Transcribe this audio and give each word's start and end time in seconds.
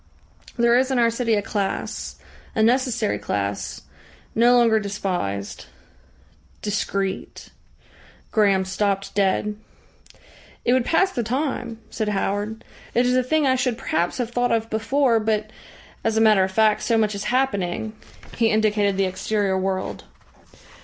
There 0.57 0.75
is 0.75 0.89
in 0.89 0.97
our 0.97 1.11
city 1.11 1.35
a 1.35 1.43
class, 1.43 2.15
a 2.55 2.63
necessary 2.63 3.19
class, 3.19 3.83
no 4.33 4.57
longer 4.57 4.79
despised 4.79 5.67
discreet" 6.63 7.49
Graham 8.31 8.65
stopped 8.65 9.13
dead. 9.13 9.57
"It 10.65 10.73
would 10.73 10.85
pass 10.85 11.11
the 11.11 11.21
time," 11.21 11.77
said 11.91 12.09
Howard. 12.09 12.63
"It 12.95 13.05
is 13.05 13.15
a 13.15 13.21
thing 13.21 13.45
I 13.45 13.53
should 13.53 13.77
perhaps 13.77 14.17
have 14.17 14.31
thought 14.31 14.51
of 14.51 14.71
before, 14.71 15.19
but, 15.19 15.51
as 16.03 16.17
a 16.17 16.21
matter 16.21 16.43
of 16.43 16.51
fact, 16.51 16.81
so 16.81 16.97
much 16.97 17.13
is 17.13 17.25
happening" 17.25 17.93
He 18.37 18.49
indicated 18.49 18.97
the 18.97 19.05
exterior 19.05 19.55
world. 19.55 20.05